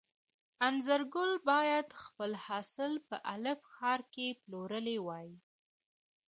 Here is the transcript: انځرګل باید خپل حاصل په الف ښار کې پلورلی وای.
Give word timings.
انځرګل 0.67 1.31
باید 1.49 1.87
خپل 2.03 2.31
حاصل 2.45 2.91
په 3.07 3.15
الف 3.33 3.59
ښار 3.73 4.01
کې 4.13 4.27
پلورلی 4.41 4.97
وای. 5.07 5.29